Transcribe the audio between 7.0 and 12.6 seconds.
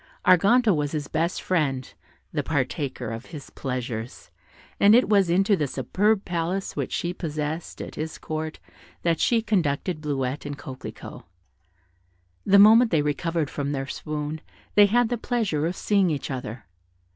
possessed at his court that she conducted Bleuette and Coquelicot. The